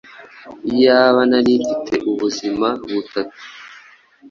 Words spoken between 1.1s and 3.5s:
narimfite ubuzima butatu,